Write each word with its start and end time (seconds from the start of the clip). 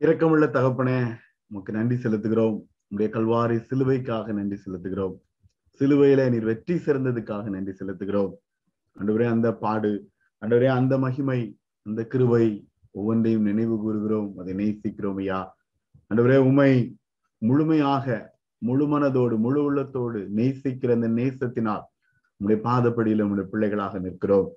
இரக்கமுள்ள 0.00 0.44
தகப்பனே 0.46 1.18
உமக்கு 1.46 1.72
நன்றி 1.72 1.96
செலுத்துகிறோம். 1.96 2.62
உடைய 2.88 3.12
கல்வாரி 3.14 3.56
சிலுவைக்காக 3.70 4.32
நன்றி 4.32 4.60
செலுத்துகிறோம். 4.66 5.16
சிலுவையில 5.80 6.30
நீர் 6.30 6.44
வெற்றி 6.44 6.74
சிறந்ததுக்காக 6.74 7.44
நன்றி 7.48 7.72
செலுத்துகிறோம். 7.72 8.32
அன்றுவரே 8.96 9.26
அந்த 9.26 9.54
பாடு 9.54 10.10
அன்றுவரே 10.42 10.66
அந்த 10.66 10.98
மகிமை 10.98 11.58
அந்த 11.82 12.06
கிருவை 12.14 12.66
ஒவ்வொன்றையும் 12.90 13.42
நினைவு 13.42 13.78
கூறுகிறோம். 13.78 14.38
அதை 14.38 14.54
நேசிக்கிறோம் 14.54 15.16
ஐயா. 15.16 15.56
அன்றுவரே 16.10 16.36
உமை 16.36 16.98
முழுமையாக 17.38 18.38
முழு 18.58 18.86
மனதோடு 18.86 19.38
முழு 19.38 19.64
உள்ளத்தோடு 19.64 20.28
நேசிக்கிற 20.36 20.92
அந்த 20.92 21.08
நேசத்தினால் 21.08 21.84
உங்களுடைய 22.36 22.58
பாதப்படியில 22.68 23.22
உங்களுடைய 23.22 23.50
பிள்ளைகளாக 23.50 23.98
நிற்கிறோம். 23.98 24.48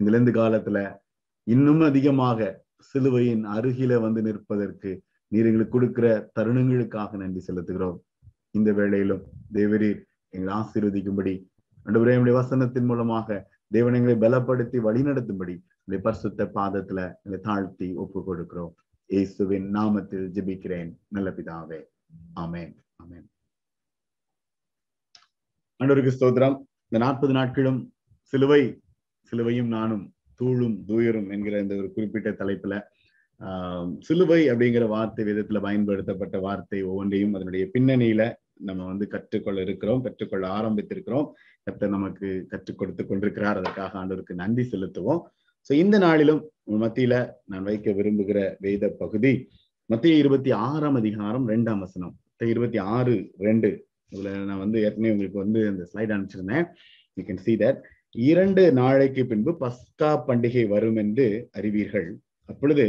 இதுல 0.00 0.16
இருந்து 0.16 0.32
காலத்துல 0.32 0.96
இன்னும் 1.42 1.80
அதிகமாக 1.80 2.63
சிலுவையின் 2.80 3.46
அருகில 3.46 4.00
வந்து 4.00 4.22
நிற்பதற்கு 4.22 5.02
நீர் 5.28 5.44
எங்களுக்கு 5.44 5.72
கொடுக்கிற 5.72 6.30
தருணங்களுக்காக 6.38 7.16
நன்றி 7.16 7.44
செலுத்துகிறோம். 7.46 7.98
இந்த 8.50 8.72
வேளையிலும் 8.72 9.22
தேவரீர் 9.52 10.04
எங்களை 10.28 10.58
ஆசீர்வதிக்கும்படி 10.60 11.46
அன்றுவரே 11.86 12.32
வசனத்தின் 12.32 12.84
மூலமாக 12.84 13.50
தேவன் 13.68 13.94
எங்களை 13.94 14.16
பலப்படுத்தி 14.16 14.78
வழிநடத்தும்படி 14.78 15.62
உடைய 15.84 16.02
பரிசுத்த 16.02 16.50
பாதத்துல 16.54 17.12
எங்களை 17.22 17.40
தாழ்த்தி 17.42 17.94
ஒப்பு 17.94 18.36
கொடுக்கிறோம் 18.36 18.72
இயேசுவின் 19.06 19.74
நாமத்தில் 19.74 20.30
ஜெபிக்கிறேன். 20.32 20.96
நல்ல 21.08 21.30
பிதாவே. 21.30 21.84
ஆமேன். 22.36 22.76
ஆமேன். 23.02 23.26
அன்றோருக்கு 25.82 26.12
ஸ்தோத்திரம். 26.20 26.56
இந்த 26.88 27.04
நாற்பது 27.04 27.32
நாட்களும் 27.32 27.92
சிலுவை 28.20 28.80
சிலுவையும் 29.22 29.66
நானும் 29.66 30.13
தூளும் 30.40 30.76
துயரும் 30.88 31.28
என்கிற 31.34 31.54
இந்த 31.64 31.74
ஒரு 31.80 31.88
குறிப்பிட்ட 31.96 32.30
தலைப்புல 32.40 32.76
சிலுவை 34.06 34.40
அப்படிங்கிற 34.50 34.84
வார்த்தை 34.94 35.22
விதத்துல 35.28 35.60
பயன்படுத்தப்பட்ட 35.66 36.36
வார்த்தை 36.46 36.80
ஒவ்வொன்றையும் 36.90 37.34
அதனுடைய 37.36 37.64
பின்னணியில 37.74 38.22
நம்ம 38.68 38.80
வந்து 38.90 39.06
கற்றுக்கொள்ள 39.14 39.60
இருக்கிறோம் 39.66 40.02
கற்றுக்கொள்ள 40.04 40.44
ஆரம்பித்திருக்கிறோம். 40.58 41.28
கர்த்தர் 41.66 41.94
நமக்கு 41.96 42.28
கற்றுக் 42.52 42.78
கொடுத்து 42.80 43.02
கொண்டிருக்கிறார். 43.06 43.58
அதற்காக 43.60 43.98
ஆண்டவருக்கு 44.00 44.34
நன்றி 44.42 44.64
செலுத்துவோம். 44.72 45.22
சோ 45.66 45.72
இந்த 45.82 45.96
நாளிலும் 46.06 46.40
மத்தியில 46.84 47.14
நான் 47.50 47.66
வைக்க 47.68 47.90
விரும்புகிற 47.98 48.40
வேத 48.66 48.90
பகுதி 49.02 49.32
மத்திய 49.90 50.20
இருபத்தி 50.22 50.50
ஆறாம் 50.66 50.98
அதிகாரம் 51.00 51.46
ரெண்டாம் 51.54 51.82
வசனம். 51.84 52.14
இருபத்தி 52.52 52.78
ஆறு 52.96 53.14
ரெண்டு. 53.46 53.70
இதுல 54.12 54.30
நான் 54.48 54.62
வந்து 54.64 54.78
ஏற்கனவே 54.86 55.12
உங்களுக்கு 55.14 55.38
வந்து 55.44 55.60
அந்த 55.70 55.82
ஸ்லைட் 55.90 56.14
அனுப்பிச்சிருந்தேன். 56.14 56.66
யூ 57.16 57.22
கேன் 57.28 57.42
சி 57.46 57.54
தட் 57.64 57.80
இரண்டு 58.14 58.62
நாளைக்கு 58.72 59.22
பின்பு 59.30 59.52
பஸ்கா 59.60 60.10
பண்டிகை 60.26 60.64
வரும் 60.68 60.98
என்று 61.02 61.26
அறிவீர்கள். 61.58 62.08
அப்பொழுது 62.48 62.86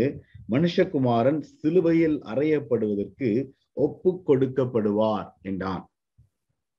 மனுஷகுமாரன் 0.53 1.39
சிலுவையில் 1.59 2.17
அறையப்படுவதற்கு 2.31 3.29
ஒப்பு 3.85 4.11
கொடுக்கப்படுவார் 4.27 5.29
என்றான். 5.41 5.83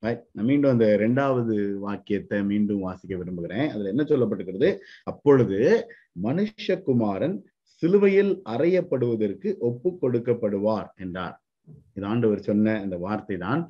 நான் 0.02 0.48
மீண்டும் 0.48 0.72
அந்த 0.74 0.86
இரண்டாவது 0.96 1.54
வாக்கியத்தை 1.84 2.38
மீண்டும் 2.50 2.84
வாசிக்க 2.86 3.12
விரும்புகிறேன். 3.16 3.68
அதுல 3.72 3.92
என்ன 3.94 4.02
சொல்லப்பட்டிருக்கிறது? 4.02 4.70
அப்பொழுது 5.04 5.58
மனுஷகுமாரன் 6.22 7.36
சிலுவையில் 7.82 8.32
அறையப்படுவதற்கு 8.54 9.48
ஒப்பு 9.68 9.90
கொடுக்கப்படுவார் 10.02 10.88
என்றார். 11.04 11.36
இது 11.96 12.06
ஆண்டவர் 12.06 12.48
சொன்ன 12.48 12.74
அந்த 12.84 12.96
வார்த்தை 13.06 13.36
தான் 13.46 13.62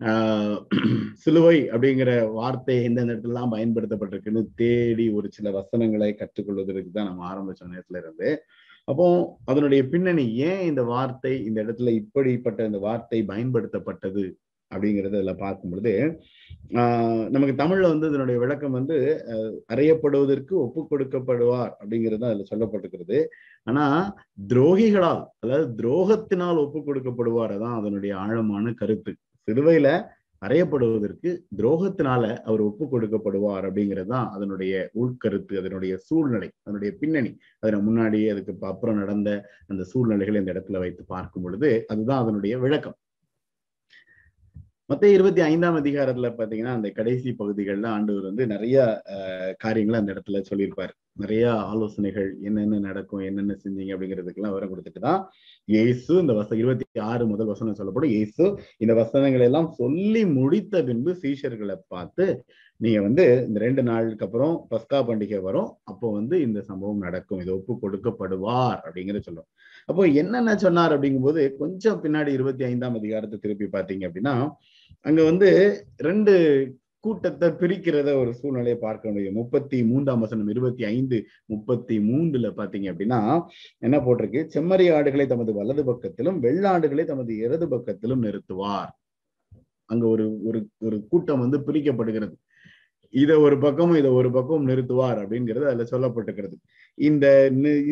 சிலுவை 1.22 1.56
அப்படிங்கிற 1.72 2.10
வார்த்தை 2.36 2.74
எந்தெந்த 2.86 3.14
இடத்துலலாம் 3.14 3.52
பயன்படுத்தப்பட்டிருக்குன்னு 3.54 4.42
தேடி 4.60 5.06
ஒரு 5.18 5.28
சில 5.36 5.50
வசனங்களை 5.56 6.10
கற்றுக்கொள்வதற்கு 6.14 6.90
தான் 6.90 7.08
நம்ம 7.10 7.24
ஆரம்பிச்ச 7.30 7.70
நேரத்துல 7.72 8.00
இருந்து. 8.02 8.28
அப்போ 8.88 9.06
அதனுடைய 9.50 9.82
பின்னணி 9.92 10.24
ஏன் 10.48 10.62
இந்த 10.70 10.82
வார்த்தை 10.92 11.32
இந்த 11.48 11.58
இடத்துல 11.64 11.92
இப்படிப்பட்ட 12.02 12.60
இந்த 12.70 12.80
வார்த்தை 12.86 13.20
பயன்படுத்தப்பட்டது 13.32 14.24
அப்படிங்கறத 14.70 15.16
இதுல 15.20 15.32
பார்க்கும் 15.42 15.72
பொழுது 15.72 15.92
ஆஹ் 16.80 17.26
நமக்கு 17.34 17.54
தமிழ்ல 17.62 17.90
வந்து 17.92 18.08
இதனுடைய 18.12 18.38
விளக்கம் 18.44 18.76
வந்து 18.78 18.96
அறையப்படுவதற்கு 19.74 20.54
ஒப்பு 20.64 20.82
கொடுக்கப்படுவார் 20.90 21.72
அப்படிங்கிறது 21.80 22.26
அதுல 22.30 22.46
சொல்லப்பட்டிருக்கிறது. 22.52 23.18
ஆனா 23.66 23.84
துரோகிகளால் 24.52 25.22
அதாவது 25.44 25.68
துரோகத்தினால் 25.80 26.62
ஒப்பு 26.66 26.80
கொடுக்கப்படுவார் 26.88 27.56
தான் 27.64 27.78
அதனுடைய 27.80 28.14
ஆழமான 28.24 28.66
கருத்து. 28.82 29.14
சிலுவையில 29.48 29.88
அறையப்படுவதற்கு 30.42 31.30
துரோகத்தினால 31.58 32.24
அவர் 32.48 32.60
ஒப்பு 32.66 32.84
கொடுக்கப்படுவார் 32.92 33.64
அப்படிங்கிறது 33.68 34.10
தான் 34.12 34.28
அதனுடைய 34.34 34.72
உள்கருத்து 35.00 35.54
அதனுடைய 35.60 35.92
சூழ்நிலை 36.08 36.48
அதனுடைய 36.62 36.90
பின்னணி. 37.00 37.32
அதனை 37.60 37.78
முன்னாடி 37.88 38.20
அதுக்கு 38.32 38.54
அப்புறம் 38.72 39.00
நடந்த 39.02 39.30
அந்த 39.66 39.84
சூழ்நிலைகளை 39.92 40.40
இந்த 40.40 40.52
இடத்துல 40.54 40.78
வைத்து 40.84 41.04
பார்க்கும் 41.14 41.42
பொழுது 41.42 41.70
அதுதான் 41.88 42.22
அதனுடைய 42.22 42.56
விளக்கம். 42.58 42.96
மொத்த 44.90 45.04
இருபத்தி 45.16 45.40
ஐந்தாம் 45.40 45.78
அதிகாரத்துல 45.80 46.28
பாத்தீங்கன்னா 46.36 46.74
அந்த 46.78 46.90
கடைசி 46.90 47.30
பகுதிகள்ல 47.40 47.86
ஆண்டவர் 47.96 48.28
வந்து 48.30 48.44
நிறைய 48.46 48.76
காரியங்களை 49.64 49.98
அந்த 50.00 50.12
இடத்துல 50.14 50.40
சொல்லியிருப்பாரு. 50.50 50.94
நிறைய 51.22 51.44
ஆலோசனைகள் 51.72 52.28
என்னென்ன 52.48 52.80
நடக்கும் 52.88 53.24
என்னென்ன 53.28 53.56
செஞ்சீங்க 53.62 53.94
அப்படிங்கிறதுக்கெல்லாம் 53.94 54.54
விவரம் 54.54 54.72
கொடுத்துட்டு 54.72 55.02
தான் 55.08 55.20
இயேசு 55.68 56.10
இந்த 56.22 56.34
வச 56.38 56.50
இருபத்தி 56.60 57.00
ஆறு 57.10 57.24
முதல் 57.32 57.50
வசனம் 57.52 57.78
சொல்லப்படும். 57.80 58.12
இயேசு 58.16 58.44
இந்த 58.84 58.92
வசனங்களை 59.00 59.44
எல்லாம் 59.50 59.70
சொல்லி 59.80 60.22
முடித்த 60.38 60.82
பின்பு 60.88 61.12
சீஷர்களை 61.22 61.76
பார்த்து 61.94 62.26
நீங்க 62.80 62.98
வந்து 63.06 63.24
இந்த 63.48 63.58
ரெண்டு 63.66 63.82
நாளுக்கு 63.88 64.26
அப்புறம் 64.26 64.54
பஸ்கா 64.72 64.98
பண்டிகை 65.08 65.40
வரும். 65.46 65.70
அப்போ 65.90 66.06
வந்து 66.18 66.36
இந்த 66.46 66.58
சம்பவம் 66.70 67.04
நடக்கும். 67.06 67.40
இது 67.44 67.52
ஒப்பு 67.58 67.74
கொடுக்கப்படுவார் 67.84 68.80
அப்படிங்கிற 68.86 69.20
சொல்லும் 69.28 69.48
அப்போ 69.90 70.02
என்னென்ன 70.22 70.56
சொன்னார் 70.64 70.94
அப்படிங்கும்போது 70.96 71.42
கொஞ்சம் 71.62 72.00
பின்னாடி 72.04 72.30
இருபத்தி 72.38 72.64
ஐந்தாம் 72.70 72.98
அதிகாரத்தை 73.00 73.38
திருப்பி 73.44 73.66
பார்த்தீங்க 73.76 74.04
அப்படின்னா 74.08 74.34
அங்க 75.08 75.20
வந்து 75.30 75.48
ரெண்டு 76.08 76.34
கூட்டத்தை 77.08 77.48
பிரிக்கிறத 77.60 78.08
ஒரு 78.20 78.30
சூழ்நிலையை 78.38 78.78
பார்க்க 78.86 79.10
முடியும். 79.10 79.38
முப்பத்தி 79.40 79.78
மூன்றாம் 79.84 80.22
வசனம் 80.24 80.48
இருபத்தி 80.48 80.84
ஐந்து 80.94 81.18
முப்பத்தி 81.52 81.96
மூன்றுல 82.08 82.48
பாத்தீங்க 82.60 82.88
அப்படின்னா 82.92 83.20
என்ன 83.86 83.96
போட்டிருக்கு? 83.98 84.42
செம்மறி 84.54 84.86
ஆடுகளை 84.96 85.26
தமது 85.26 85.52
வலது 85.60 85.84
பக்கத்திலும் 85.90 86.40
வெள்ளாடுகளை 86.46 87.04
தமது 87.04 87.32
இடது 87.44 87.68
பக்கத்திலும் 87.74 88.24
நிறுத்துவார். 88.26 88.92
அங்க 89.90 90.04
ஒரு 90.14 90.26
ஒரு 90.48 90.60
ஒரு 90.86 90.96
கூட்டம் 91.10 91.42
வந்து 91.44 91.58
பிரிக்கப்படுகிறது. 91.68 92.34
இதை 93.14 93.36
ஒரு 93.36 93.56
பக்கமும் 93.58 93.98
இதை 94.00 94.10
ஒரு 94.10 94.30
பக்கமும் 94.30 94.68
நிறுத்துவார் 94.70 95.18
அப்படிங்கிறது 95.22 95.66
அதுல 95.70 95.84
சொல்லப்பட்டிருக்கிறது. 95.92 96.56
இந்த 96.98 97.26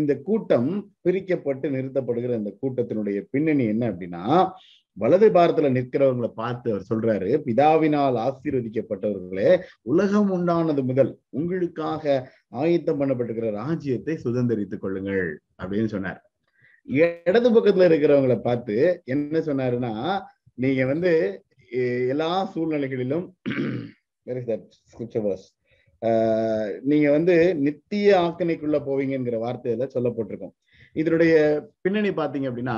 இந்த 0.00 0.12
கூட்டம் 0.28 0.69
பிரிக்கப்பட்டு 1.06 1.66
நிறுத்தப்படுகிற 1.77 2.33
இந்த 2.43 2.53
கூட்டத்தினுடைய 2.62 3.19
பின்னணி 3.33 3.65
என்ன 3.72 3.84
அப்படின்னா 3.93 4.25
வலது 4.97 5.29
பாரத்துல 5.29 5.71
நிற்கிறவங்களை 5.77 6.31
பார்த்து 6.34 6.69
அவர் 6.73 6.89
சொல்றாரு 6.91 7.31
பிதாவினால் 7.47 8.17
ஆசீர்வதிக்கப்பட்டவர்களே 8.27 9.51
உலகம் 9.83 10.31
உண்டானது 10.37 10.83
முதல் 10.84 11.12
உங்களுக்காக 11.31 12.05
ஆயத்தம் 12.62 13.01
பண்ணப்பட்டிருக்கிற 13.01 13.51
ராஜ்யத்தை 13.53 14.15
சுதந்திரித்துக் 14.25 14.83
கொள்ளுங்கள் 14.84 15.25
அப்படின்னு 15.62 15.87
சொன்னார். 15.87 16.21
இடது 16.89 17.49
பக்கத்துல 17.51 17.89
இருக்கிறவங்களை 17.91 18.39
பார்த்து 18.41 18.77
என்ன 19.05 19.39
சொன்னாருன்னா 19.41 19.93
நீங்க 20.59 20.83
வந்து 20.87 21.13
எல்லா 22.13 22.31
சூழ்நிலைகளிலும் 22.55 23.27
நீங்க 26.91 27.09
வந்து 27.11 27.34
நித்திய 27.67 28.09
ஆக்கணைக்குள்ள 28.25 28.78
போவீங்கிற 28.89 29.37
வார்த்தையில 29.45 29.87
சொல்லப்பட்டிருக்கோம். 29.95 30.55
இதனுடைய 30.97 31.34
பின்னணி 31.83 32.11
பாத்தீங்க 32.11 32.47
அப்படின்னா 32.51 32.77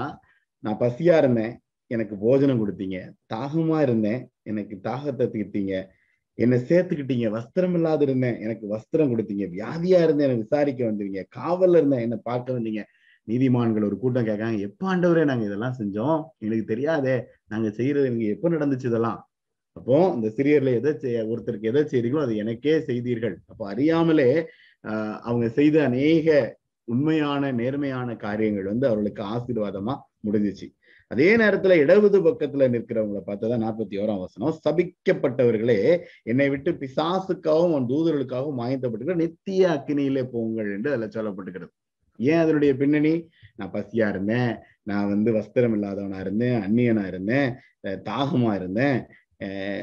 நான் 0.65 0.81
பசியா 0.81 1.17
இருந்தேன் 1.19 1.55
எனக்கு 1.91 2.17
போஜனம் 2.17 2.61
கொடுத்தீங்க. 2.63 3.13
தாகமா 3.35 3.83
இருந்தேன். 3.83 4.31
எனக்கு 4.43 4.79
தாகத்தை 4.83 5.27
தீர்த்தீங்க. 5.27 5.87
என்னை 6.35 6.59
சேர்த்துக்கிட்டீங்க. 6.59 7.27
வஸ்திரம் 7.31 7.75
இல்லாத 7.75 8.05
இருந்தேன். 8.05 8.41
எனக்கு 8.41 8.77
வஸ்திரம் 8.77 9.13
கொடுத்தீங்க. 9.13 9.45
வியாதியா 9.57 9.99
இருந்தேன். 10.03 10.29
என்னை 10.29 10.37
விசாரிக்க 10.37 10.85
வந்தீங்க. 10.85 11.23
காவல்ல 11.37 11.77
இருந்தேன். 11.77 12.01
என்னை 12.01 12.19
பார்க்க 12.23 12.59
வந்தீங்க. 12.59 12.83
நீதிமான்கள் 13.29 13.85
ஒரு 13.85 13.99
கூட்டம் 13.99 14.27
கேட்காங்க. 14.27 14.59
எப்ப 14.59 14.97
ஆண்டவரே 14.97 15.25
நாங்க 15.25 15.45
இதெல்லாம் 15.45 15.75
செஞ்சோம்? 15.79 16.25
எங்களுக்கு 16.39 16.65
தெரியாதே. 16.65 17.25
நாங்க 17.47 17.71
செய்யறது 17.71 18.07
எனக்கு 18.07 18.29
எப்ப 18.29 18.49
நடந்துச்சு 18.49 18.87
இதெல்லாம்? 18.87 19.31
அப்போ 19.73 20.13
இந்த 20.15 20.29
சிறியர்ல 20.37 20.75
எதை 20.75 20.93
செய்ய 20.99 21.25
ஒருத்தருக்கு 21.25 21.61
எதை 21.61 21.83
செய்றீங்களோ 21.83 22.21
அது 22.21 22.37
எனக்கே 22.37 22.81
செய்தீர்கள். 22.81 23.39
அப்போ 23.47 23.69
அறியாமலே 23.69 24.49
ஆஹ் 24.89 25.19
அவங்க 25.19 25.49
செய்த 25.49 25.85
அநேக 25.85 26.57
உண்மையான 26.85 27.53
நேர்மையான 27.53 28.17
காரியங்கள் 28.17 28.65
வந்து 28.65 28.87
அவர்களுக்கு 28.87 29.23
ஆசீர்வாதமா 29.25 29.95
முடிஞ்சிச்சு. 30.25 30.67
அதே 31.11 31.37
நேரத்துல 31.37 31.73
இடது 31.73 32.19
பக்கத்துல 32.23 32.67
நிற்கிறவங்களை 32.69 33.21
பார்த்ததான் 33.27 33.63
நாற்பத்தி 33.65 33.97
ஓராம் 34.03 34.21
வசனம் 34.21 34.59
சபிக்கப்பட்டவர்களே 34.69 36.01
என்னை 36.23 36.49
விட்டு 36.49 36.71
பிசாசுக்காகவும் 36.73 37.73
அவன் 37.73 37.89
தூதர்களுக்காகவும் 37.89 38.59
மாயத்தப்பட்டுக்கிற 38.61 39.15
நித்திய 39.15 39.69
அக்னியிலே 39.69 40.23
போங்கள் 40.23 40.73
என்று 40.73 40.91
அதுல 40.93 41.07
சொல்லப்பட்டுக்கிறது 41.07 41.73
ஏன் 42.19 42.39
அதனுடைய 42.39 42.77
பின்னணி? 42.77 43.29
நான் 43.57 43.73
பசியா 43.73 44.09
இருந்தேன் 44.09 44.53
நான் 44.83 45.09
வந்து 45.09 45.33
வஸ்திரம் 45.33 45.75
இல்லாதவனா 45.77 46.21
இருந்தேன் 46.21 46.63
அந்நியனா 46.63 47.07
இருந்தேன் 47.07 47.49
தாகமா 47.85 48.55
இருந்தேன் 48.55 48.99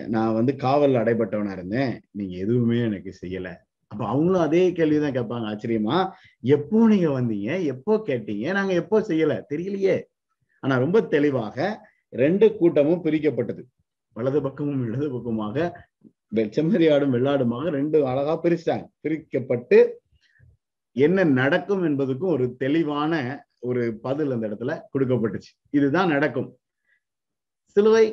நான் 0.08 0.34
வந்து 0.34 0.56
காவல் 0.56 0.94
அடைபட்டவனா 0.94 1.52
இருந்தேன். 1.52 2.02
நீங்க 2.12 2.36
எதுவுமே 2.38 2.80
எனக்கு 2.80 3.12
செய்யல. 3.22 3.50
அப்ப 3.88 4.08
அவங்களும் 4.08 4.42
அதே 4.42 4.72
கேள்விதான் 4.72 5.14
கேட்பாங்க. 5.14 5.46
ஆச்சரியமா? 5.52 5.98
எப்போ 6.40 6.88
நீங்க 6.88 7.10
வந்தீங்க? 7.20 7.64
எப்போ 7.64 8.04
கேட்டீங்க? 8.08 8.52
நாங்க 8.52 8.74
எப்போ 8.74 9.00
செய்யல? 9.00 9.42
தெரியலையே. 9.50 9.96
ஆனா 10.66 10.76
ரொம்ப 10.86 10.98
தெளிவாக 11.14 11.58
ரெண்டு 12.24 12.48
கூட்டமும் 12.60 13.04
பிரிக்கப்பட்டது. 13.06 13.64
வலது 14.18 14.40
பக்கமும் 14.46 14.84
இடது 14.88 15.08
பக்கமாக 15.16 15.66
செம்மறியாடும் 16.58 17.14
வெள்ளாடுமாக 17.16 17.66
ரெண்டு 17.80 17.98
அழகா 18.12 18.34
பிரிச்சாங்க. 18.44 18.86
பிரிக்கப்பட்டு 19.04 19.78
என்ன 20.96 21.26
நடக்கும் 21.40 21.84
என்பதுக்கும் 21.90 22.34
ஒரு 22.36 22.46
தெளிவான 22.62 23.14
ஒரு 23.70 23.84
பதில் 24.06 24.34
அந்த 24.36 24.46
இடத்துல 24.50 24.74
கொடுக்கப்பட்டுச்சு. 24.94 25.52
இதுதான் 25.78 26.12
நடக்கும். 26.16 26.50
சிலுவை 27.76 28.06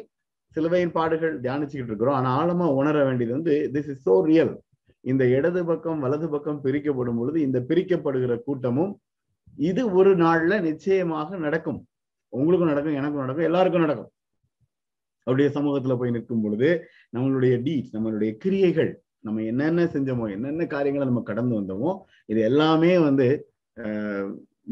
சிலுவையின் 0.56 0.94
பாடுகள் 0.96 1.34
தியானிச்சுக்கிட்டு 1.44 1.92
இருக்கிறோம். 1.92 2.16
ஆனா 2.18 2.30
ஆழமா 2.40 2.66
உணர 2.80 2.96
வேண்டியது 3.08 3.36
வந்து 3.36 3.54
திஸ் 3.74 3.90
இஸ் 3.92 4.02
சோ 4.06 4.14
ரியல் 4.30 4.52
இந்த 5.10 5.22
இடது 5.36 5.60
பக்கம் 5.70 6.02
வலது 6.04 6.26
பக்கம் 6.34 6.60
பிரிக்கப்படும் 6.66 7.18
பொழுது 7.20 7.38
இந்த 7.46 7.58
பிரிக்கப்படுகிற 7.70 8.34
கூட்டமும் 8.48 8.92
இது 9.70 9.82
ஒரு 10.00 10.12
நாள்ல 10.24 10.60
நிச்சயமாக 10.68 11.38
நடக்கும். 11.46 11.80
உங்களுக்கும் 12.38 12.72
நடக்கும் 12.72 12.98
எனக்கும் 13.00 13.24
நடக்கும் 13.24 13.48
எல்லாருக்கும் 13.50 13.86
நடக்கும். 13.86 14.10
அவருடைய 15.26 15.48
சமூகத்துல 15.56 15.96
போய் 15.98 16.14
நிற்கும் 16.14 16.44
பொழுது 16.44 16.68
நம்மளுடைய 17.16 17.56
டீட்ஸ் 17.66 17.94
நம்மளுடைய 17.96 18.30
கிரியைகள் 18.44 18.92
நம்ம 19.26 19.42
என்னென்ன 19.50 19.82
செஞ்சோமோ 19.92 20.24
என்னென்ன 20.36 20.62
காரியங்களை 20.72 21.04
நம்ம 21.10 21.20
கடந்து 21.28 21.54
வந்தோமோ 21.58 21.90
இது 22.32 22.40
எல்லாமே 22.50 22.92
வந்து 23.08 23.26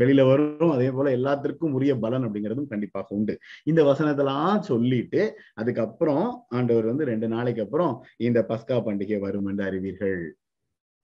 வெளியில 0.00 0.22
வரும். 0.30 0.72
அதே 0.74 0.88
போல 0.96 1.10
எல்லாத்திற்கும் 1.18 1.72
உரிய 1.76 1.92
பலன் 2.02 2.24
அப்படிங்கிறதும் 2.26 2.68
கண்டிப்பாக 2.72 3.14
உண்டு. 3.16 3.34
இந்த 3.70 3.80
வசனத்தெல்லாம் 3.88 4.60
சொல்லிட்டு 4.68 5.22
அதுக்கப்புறம் 5.60 6.26
ஆண்டவர் 6.56 6.86
வந்து 6.90 7.08
ரெண்டு 7.10 7.28
நாளைக்கு 7.34 7.64
அப்புறம் 7.64 7.94
இந்த 8.26 8.40
பஸ்கா 8.50 8.76
பண்டிகை 8.86 9.18
வரும் 9.26 9.48
என்று 9.52 9.64
அறிவீர்கள். 9.68 10.20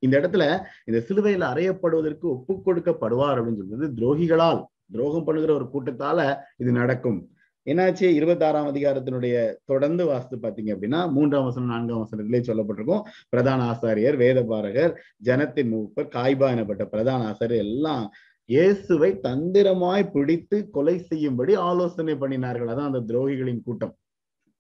இந்த 0.03 0.15
இடத்துல 0.21 0.45
இந்த 0.89 0.99
சிலுவையில் 1.09 1.51
அறையப்படுவதற்கு 1.53 2.27
ஒப்பு 2.35 2.55
கொடுக்கப்படுவார் 2.67 3.39
அப்படின்னு 3.39 3.63
சொல்றது 3.63 3.89
துரோகிகளால். 4.01 4.61
துரோகம் 4.93 5.25
பண்ணுகிற 5.25 5.55
ஒரு 5.55 5.67
கூட்டத்தால 5.73 6.37
இது 6.57 6.73
நடக்கும். 6.73 7.31
என்னாச்சு? 7.67 8.03
இருபத்தி 8.03 8.45
ஆறாம் 8.45 8.69
அதிகாரத்தினுடைய 8.73 9.55
தொடர்ந்து 9.65 10.07
வாசித்து 10.07 10.37
பாத்தீங்க 10.37 10.71
அப்படின்னா 10.75 11.11
மூன்றாம் 11.11 11.45
வசனம் 11.45 11.69
நான்காம் 11.69 12.03
வசனத்திலே 12.05 12.41
சொல்லப்பட்டிருக்கும். 12.49 13.03
பிரதான 13.29 13.65
ஆசாரியர் 13.73 14.17
வேதபாரகர் 14.23 14.93
ஜனத்தின் 15.25 15.71
மூப்பர் 15.73 16.13
காய்பா 16.17 16.49
எனப்பட்ட 16.57 16.85
பிரதான 16.85 17.27
ஆசாரியர் 17.33 17.65
எல்லாம் 17.67 18.13
இயேசுவை 18.45 19.19
தந்திரமாய் 19.23 20.11
பிடித்து 20.13 20.71
கொலை 20.71 20.99
செய்யும்படி 20.99 21.55
ஆலோசனை 21.55 22.15
பண்ணினார்கள். 22.15 22.71
அதான் 22.73 22.91
அந்த 22.93 23.03
துரோகிகளின் 23.13 23.65
கூட்டம். 23.65 23.95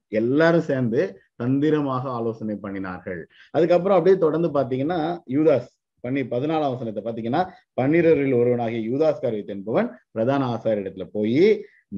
எல்லாரும் 0.08 0.69
சேர்ந்து 0.70 1.20
தந்திரமாக 1.37 2.11
ஆலோசனை 2.11 2.56
பண்ணினார்கள். 2.62 3.20
அதுக்கப்புறம் 3.50 3.96
அப்படியே 3.99 4.19
தொடர்ந்து 4.19 4.49
பாத்தீங்கன்னா 4.49 5.19
யூதாஸ். 5.37 5.70
பண்ணி 6.06 6.23
பதினாலாம் 6.35 6.75
வசனத்தை 6.75 7.03
பாத்தீங்கன்னா 7.06 7.43
பன்னிரரில் 7.81 8.37
ஒருவனாகிய 8.41 8.82
யூதாஸ்காரியத் 8.91 9.55
என்பவன் 9.56 9.88
பிரதான 10.17 10.49
ஆசாரியத்துல 10.56 11.06
போய் 11.17 11.41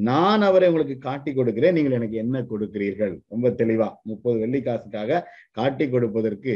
நான் 0.09 0.43
அவரை 0.47 0.67
உங்களுக்கு 0.71 0.97
காட்டி 1.07 1.31
கொடுக்கிறேன் 1.33 1.77
நீங்கள் 1.77 1.97
எனக்கு 1.99 2.17
என்ன 2.23 2.43
கொடுக்கிறீர்கள்? 2.51 3.15
ரொம்ப 3.33 3.49
தெளிவா 3.61 3.87
முப்பது 4.11 4.37
வெள்ளி 4.43 4.61
காசுக்காக 4.67 5.21
காட்டி 5.59 5.85
கொடுப்பதற்கு 5.95 6.55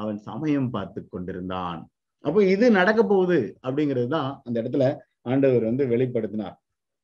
அவன் 0.00 0.18
சமயம் 0.28 0.68
பார்த்து 0.74 1.00
கொண்டிருந்தான். 1.14 1.80
அப்போ 2.24 2.40
இது 2.54 2.66
நடக்க 2.78 3.00
போகுது 3.12 3.38
அப்படிங்கிறது 3.66 4.08
தான் 4.16 4.28
அந்த 4.46 4.56
இடத்துல 4.62 4.86
ஆண்டவர் 5.32 5.64
வந்து 5.70 5.84
வெளிப்படுத்தினார். 5.92 6.56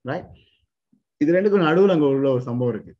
ரைட் 0.04 0.28
இது 1.20 1.36
ரெண்டுக்கும் 1.36 1.66
நடுவில் 1.68 1.94
அங்க 1.94 2.06
உள்ள 2.14 2.28
ஒரு 2.36 2.44
சம்பவம் 2.48 2.72
இருக்கு. 2.74 2.92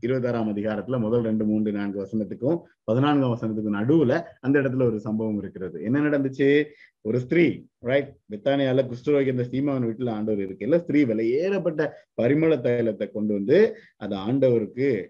இருபத்தாறாம் 0.00 0.56
அதிகாரத்துல 0.56 0.98
முதல் 1.00 1.22
ரெண்டு 1.22 1.44
மூன்று 1.44 1.72
நான்கு 1.72 1.98
வசனத்துக்கும் 2.02 2.58
பதினான்காம் 2.84 3.32
வசனத்துக்கும் 3.34 3.76
நடுவுல 3.78 4.22
அந்த 4.40 4.60
இடத்துல 4.60 4.82
ஒரு 4.82 5.00
சம்பவம் 5.00 5.38
இருக்கிறது. 5.38 5.82
என்ன 5.82 6.00
நடந்துச்சு? 6.00 6.64
ஒரு 7.00 7.18
ஸ்திரீ 7.20 7.64
ரைட் 7.78 8.16
பித்தானியால 8.30 8.90
குஷ்டரோகி 8.90 9.28
அந்த 9.28 9.44
சீமாவன் 9.44 9.88
வீட்டுல 9.88 10.10
ஆண்டவர் 10.10 10.44
இருக்கு. 10.44 10.80
ஸ்திரீ 10.80 11.04
விலையேறப்பட்ட 11.04 11.88
பரிமள 12.14 12.56
தைலத்தை 12.56 13.10
கொண்டு 13.10 13.34
வந்து 13.34 13.76
அது 13.96 14.16
ஆண்டவருக்கு 14.16 15.06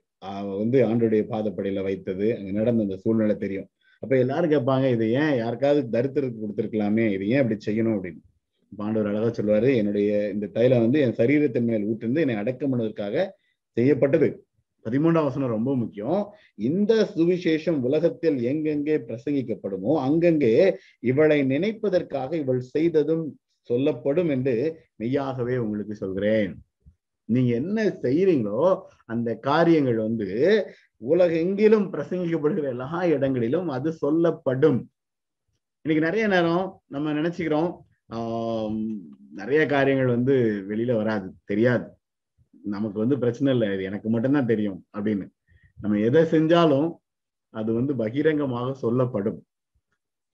வந்து 0.58 0.86
ஆண்டோடைய 0.86 1.24
பாதப்படையில 1.30 1.82
வைத்தது. 1.82 2.36
அங்க 2.38 2.50
நடந்த 2.50 2.82
அந்த 2.82 2.96
சூழ்நிலை 2.96 3.36
தெரியும். 3.36 3.68
அப்ப 3.98 4.18
எல்லாரும் 4.18 4.50
கேட்பாங்க 4.50 4.90
இது 4.92 5.10
ஏன் 5.10 5.36
யாருக்காவது 5.36 5.82
தரித்திரத்துக்கு 5.98 6.44
கொடுத்துருக்கலாமே? 6.44 7.12
இது 7.12 7.28
ஏன் 7.28 7.42
இப்படி 7.42 7.58
செய்யணும்? 7.66 7.94
அப்படின்னு. 7.96 8.22
பாண்டவர் 8.76 9.10
அழகா 9.10 9.28
சொல்லுவாரு 9.28 9.74
என்னுடைய 9.74 10.30
இந்த 10.30 10.46
தைலம் 10.46 10.80
வந்து 10.80 11.00
என் 11.00 11.18
சரீரத்தின் 11.18 11.68
மேல் 11.70 11.86
ஊற்றிருந்து 11.86 12.22
என்னை 12.24 12.34
அடக்கம் 12.34 12.72
பண்ணுவதற்காக 12.72 13.28
செய்யப்பட்டது. 13.76 14.45
பதிமூன்றாம் 14.88 15.24
வசனம் 15.24 15.48
ரொம்ப 15.48 15.76
முக்கியம். 15.76 16.34
இந்த 16.54 17.08
சுவிசேஷம் 17.16 17.80
உலகத்தில் 17.80 18.42
எங்கெங்கே 18.42 18.96
பிரசங்கிக்கப்படுமோ 18.96 19.94
அங்கங்கே 19.94 20.78
இவளை 21.00 21.42
நினைப்பதற்காக 21.42 22.32
இவள் 22.32 22.60
செய்ததும் 22.60 23.38
சொல்லப்படும் 23.60 24.28
என்று 24.28 24.80
மெய்யாகவே 24.96 25.56
உங்களுக்கு 25.56 25.94
சொல்கிறேன். 25.94 26.62
நீங்க 27.24 27.54
என்ன 27.54 27.84
செய்யறீங்களோ 27.84 28.80
அந்த 29.04 29.34
காரியங்கள் 29.34 29.96
வந்து 29.96 30.66
உலகெங்கிலும் 31.08 31.92
பிரசங்கிக்கப்படுகிற 31.92 32.62
எல்லா 32.62 33.04
இடங்களிலும் 33.04 33.68
அது 33.68 33.92
சொல்லப்படும். 33.92 34.90
இன்னைக்கு 35.82 36.10
நிறைய 36.10 36.26
நேரம் 36.28 36.82
நம்ம 36.86 37.12
நினைச்சுக்கிறோம். 37.12 37.76
ஆஹ் 38.12 38.98
நிறைய 39.34 39.66
காரியங்கள் 39.66 40.06
வந்து 40.06 40.64
வெளியில 40.68 40.96
வராது 40.96 41.32
தெரியாது. 41.44 41.95
நமக்கு 42.74 42.98
வந்து 43.02 43.16
பிரச்சனை 43.22 43.50
இல்லை 43.54 43.68
இது 43.74 43.82
எனக்கு 43.90 44.08
மட்டும்தான் 44.10 44.50
தெரியும் 44.52 44.78
அப்படின்னு. 44.96 45.26
நம்ம 45.78 45.98
எதை 46.08 46.22
செஞ்சாலும் 46.34 46.88
அது 47.54 47.70
வந்து 47.72 47.92
பகிரங்கமாக 47.96 48.68
சொல்லப்படும். 48.84 49.38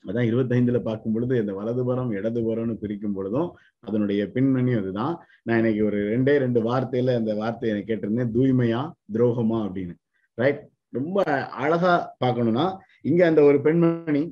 அதான் 0.05 0.29
இருபத்தைந்துல 0.29 0.79
பார்க்கும் 0.87 1.14
பொழுது 1.14 1.34
இந்த 1.40 1.52
வலதுபுறம் 1.58 2.11
இடதுபுறம்னு 2.19 2.75
பிரிக்கும் 2.82 3.14
பொழுதும் 3.17 3.49
அதனுடைய 3.81 4.23
பின்னணி 4.34 4.73
அதுதான் 4.81 5.14
நான் 5.43 5.61
இன்னைக்கு 5.61 5.82
ஒரு 5.84 5.99
ரெண்டே 6.12 6.34
ரெண்டு 6.44 6.61
வார்த்தையில 6.69 7.14
அந்த 7.20 7.32
வார்த்தையை 7.34 7.73
எனக்கு 7.75 7.90
கேட்டிருந்தேன் 7.90 8.32
தூய்மையா 8.37 8.81
துரோகமா 9.17 9.58
அப்படின்னு. 9.67 9.94
ரைட் 10.38 10.62
ரொம்ப 10.99 11.23
அழகா 11.62 11.93
பார்க்கணும்னா 12.25 12.67
இங்க 13.11 13.20
அந்த 13.26 13.43
ஒரு 13.43 13.61
பெண்மணி 13.61 14.23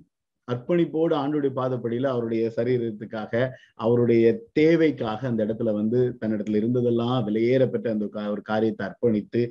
அர்ப்பணிப்போடு 0.52 1.14
ஆண்டுடைய 1.22 1.52
பாதப்படியில 1.58 2.10
அவருடைய 2.14 2.44
சரீரத்துக்காக 2.56 3.42
அவருடைய 3.84 4.24
தேவைக்காக 4.58 5.28
அந்த 5.30 5.40
இடத்துல 5.46 5.72
வந்து 5.80 6.00
தன்னிடத்துல 6.22 6.60
இருந்ததெல்லாம் 6.60 7.18
விலையேறப்பட்ட 7.28 7.88
அந்த 7.94 8.06
ஒரு 8.34 8.42
காரியத்தை 8.50 8.84
அர்ப்பணித்து 8.88 9.42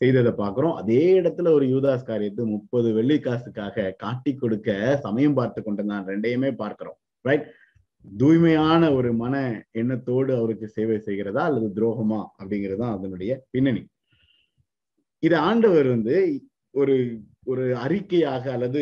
செய்ததை 0.00 0.32
பார்க்கிறோம். 0.34 0.76
அதே 0.80 1.02
இடத்துல 1.20 1.48
ஒரு 1.56 1.64
யூதாஸ் 1.72 2.06
காரியத்தை 2.10 2.44
முப்பது 2.52 2.88
வெள்ளி 2.98 3.16
காசுக்காக 3.24 3.94
காட்டி 4.04 4.32
கொடுக்க 4.34 4.68
சமயம் 5.06 5.38
பார்த்து 5.38 5.60
கொண்டிருந்தான் 5.62 6.06
ரெண்டையுமே 6.10 6.50
பார்க்கிறோம். 6.62 6.98
ரைட் 7.24 7.46
தூய்மையான 8.04 8.82
ஒரு 8.98 9.10
மன 9.22 9.34
எண்ணத்தோடு 9.80 10.32
அவருக்கு 10.38 10.66
சேவை 10.76 10.96
செய்கிறதா 11.08 11.42
அல்லது 11.48 11.68
துரோகமா 11.78 12.20
அப்படிங்கிறது 12.38 12.80
தான் 12.82 12.94
அதனுடைய 12.96 13.32
பின்னணி. 13.50 13.82
இது 15.22 15.36
ஆண்டவர் 15.48 15.88
வந்து 15.94 16.16
ஒரு 16.74 16.94
ஒரு 17.50 17.64
அறிக்கையாக 17.84 18.48
அல்லது 18.48 18.80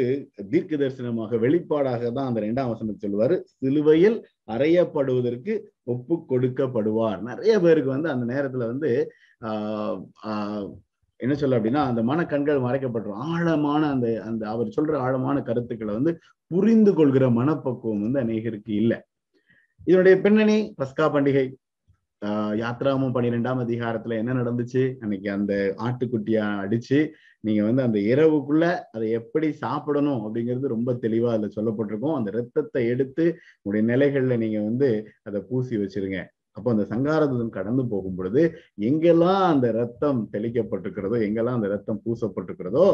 தீர்க்க 0.51 0.77
தரிசனமாக 0.77 1.37
வெளிப்பாடாக 1.45 2.13
தான் 2.13 2.29
அந்த 2.29 2.41
ரெண்டாம் 2.41 2.73
வசனம் 2.73 2.99
சொல்லுவாரு. 3.03 3.37
சிலுவையில் 3.45 4.17
அறையப்படுவதற்கு 4.51 5.53
ஒப்பு 5.85 6.15
கொடுக்கப்படுவார். 6.29 7.21
நிறைய 7.21 7.55
பேருக்கு 7.61 7.91
வந்து 7.91 8.09
அந்த 8.11 8.25
நேரத்துல 8.35 8.67
வந்து 8.67 8.91
ஆஹ் 9.41 9.99
ஆஹ் 10.27 10.69
என்ன 11.21 11.35
சொல்ல 11.35 11.59
அப்படின்னா 11.59 11.83
அந்த 11.91 12.03
மன 12.03 12.27
கண்கள் 12.27 12.61
மறைக்கப்பட்டுரும். 12.61 13.23
ஆழமான 13.29 13.91
அந்த 13.91 14.07
அந்த 14.27 14.49
அவர் 14.49 14.75
சொல்ற 14.77 14.97
ஆழமான 14.97 15.41
கருத்துக்களை 15.43 15.95
வந்து 15.95 16.13
புரிந்து 16.47 16.95
கொள்கிற 16.95 17.31
மனப்பக்குவம் 17.31 18.11
வந்து 18.11 18.21
அநேகருக்கு 18.23 18.71
இல்லை. 18.83 18.99
இதனுடைய 19.85 20.17
பின்னணி 20.21 20.57
பஸ்கா 20.79 21.05
பண்டிகை. 21.05 21.45
யாத்ராமம் 22.61 23.13
பன்னிரெண்டாம் 23.15 23.61
அதிகாரத்துல 23.65 24.17
என்ன 24.21 24.33
நடந்துச்சு? 24.41 24.83
அன்னைக்கு 25.03 25.29
அந்த 25.31 25.53
ஆட்டுக்குட்டியா 25.87 26.45
அடிச்சு 26.65 26.99
நீங்க 27.45 27.63
வந்து 27.65 27.83
அந்த 27.83 27.99
இரவுக்குள்ள 28.13 28.65
அதை 28.95 29.07
எப்படி 29.19 29.49
சாப்பிடணும் 29.65 30.23
அப்படிங்கிறது 30.25 30.75
ரொம்ப 30.75 30.93
தெளிவா 31.05 31.31
அதுல 31.35 31.51
சொல்லப்பட்டிருக்கும். 31.59 32.17
அந்த 32.19 32.31
ரத்தத்தை 32.39 32.83
எடுத்து 32.95 33.25
உங்களுடைய 33.59 33.85
நிலைகள்ல 33.93 34.37
நீங்க 34.45 34.61
வந்து 34.71 34.89
அதை 35.29 35.41
பூசி 35.51 35.77
வச்சிருங்க. 35.83 36.21
அப்போ 36.57 36.69
அந்த 36.75 36.85
சங்காரதம் 36.93 37.57
கடந்து 37.57 37.83
போகும் 37.93 38.17
பொழுது 38.19 38.43
எங்கெல்லாம் 38.89 39.45
அந்த 39.53 39.67
ரத்தம் 39.81 40.21
தெளிக்கப்பட்டிருக்கிறதோ 40.35 41.19
எங்கெல்லாம் 41.27 41.59
அந்த 41.59 41.69
ரத்தம் 41.75 42.03
பூசப்பட்டிருக்கிறதோ 42.05 42.87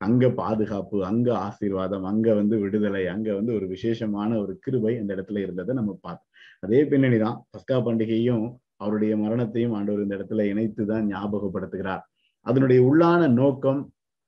அங்க 0.00 0.24
பாதுகாப்பு 0.40 0.96
அங்க 1.10 1.28
ஆசீர்வாதம் 1.46 2.06
அங்க 2.10 2.28
வந்து 2.34 2.56
விடுதலை 2.64 3.02
அங்க 3.14 3.28
வந்து 3.34 3.52
ஒரு 3.58 3.66
விசேஷமான 3.66 4.30
ஒரு 4.42 4.52
கிருபை 4.64 4.92
அந்த 5.00 5.10
இடத்துல 5.16 5.42
இருந்ததை 5.44 5.74
நம்ம 5.74 5.92
பார்த்தோம். 6.02 6.30
அதே 6.64 6.80
பின்னணி 6.90 7.18
தான் 7.18 7.38
பஸ்கா 7.52 7.78
பண்டிகையும் 7.86 8.44
அவருடைய 8.80 9.12
மரணத்தையும் 9.16 9.74
ஆண்டவர் 9.78 10.04
இந்த 10.04 10.16
இடத்துல 10.18 10.44
இணைத்து 10.52 10.82
தான் 10.86 11.06
ஞாபகப்படுத்துகிறார். 11.12 12.02
அதனுடைய 12.46 12.80
உள்ளான 12.90 13.28
நோக்கம் 13.40 13.80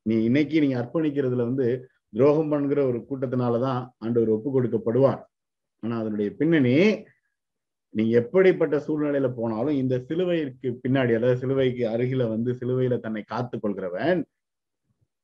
நீ 0.06 0.16
இன்னைக்கு 0.28 0.60
நீங்க 0.60 0.76
அர்ப்பணிக்கிறதுல 0.82 1.46
வந்து 1.50 1.66
துரோகம் 2.16 2.50
பண்ணுகிற 2.52 2.80
ஒரு 2.90 2.98
கூட்டத்தினாலதான் 3.08 3.80
ஆண்டவர் 3.98 4.34
ஒப்பு 4.36 4.50
கொடுக்கப்படுவார். 4.54 5.20
ஆனா 5.82 5.94
அதனுடைய 6.02 6.28
பின்னணி 6.38 6.76
நீ 7.94 8.04
எப்படிப்பட்ட 8.20 8.76
சூழ்நிலையில 8.86 9.28
போனாலும் 9.36 9.78
இந்த 9.82 9.94
சிலுவைக்கு 10.08 10.70
பின்னாடி 10.82 11.12
அதாவது 11.18 11.40
சிலுவைக்கு 11.42 11.84
அருகில 11.94 12.22
வந்து 12.28 12.50
சிலுவையில 12.60 12.96
தன்னை 13.00 13.22
காத்து 13.22 13.56
கொள்கிறவன் 13.58 14.20